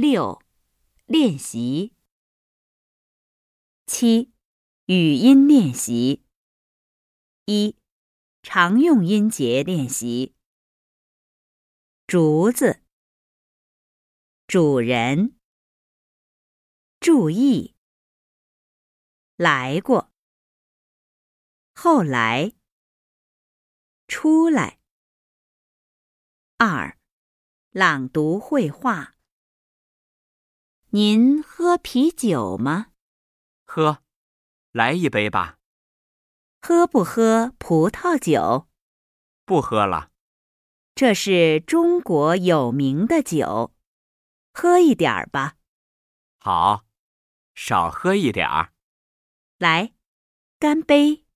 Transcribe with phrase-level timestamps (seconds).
[0.00, 0.40] 六、
[1.06, 1.92] 练习。
[3.84, 4.32] 七、
[4.86, 6.24] 语音练习。
[7.46, 7.74] 一、
[8.40, 10.36] 常用音节练习。
[12.06, 12.80] 竹子，
[14.46, 15.36] 主人，
[17.00, 17.74] 注意，
[19.34, 20.12] 来过，
[21.74, 22.52] 后来，
[24.06, 24.78] 出来。
[26.56, 26.96] 二、
[27.70, 29.17] 朗读绘画。
[30.90, 32.92] 您喝啤酒吗？
[33.66, 34.02] 喝，
[34.72, 35.58] 来一杯吧。
[36.62, 38.68] 喝不喝葡萄酒？
[39.44, 40.10] 不喝了。
[40.94, 43.74] 这是中国有名的酒，
[44.54, 45.56] 喝一点儿吧。
[46.38, 46.86] 好，
[47.54, 48.72] 少喝一点儿。
[49.58, 49.92] 来，
[50.58, 51.26] 干杯。